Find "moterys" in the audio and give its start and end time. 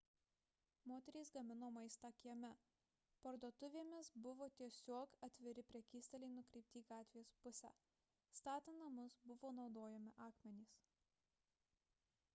0.91-1.31